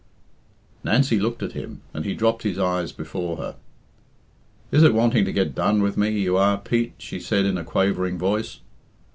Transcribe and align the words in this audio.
Nancy 0.83 1.19
looked 1.19 1.43
at 1.43 1.51
him, 1.51 1.81
and 1.93 2.05
he 2.05 2.15
dropped 2.15 2.41
his 2.41 2.57
eyes 2.57 2.91
before 2.91 3.37
her. 3.37 3.55
"Is 4.71 4.81
it 4.81 4.95
wanting 4.95 5.25
to 5.25 5.31
get 5.31 5.53
done 5.53 5.83
with 5.83 5.95
me, 5.95 6.09
you 6.19 6.37
are, 6.37 6.57
Pete?" 6.57 6.95
she 6.97 7.19
said 7.19 7.45
in 7.45 7.55
a 7.55 7.63
quavering 7.63 8.17
voice. 8.17 8.61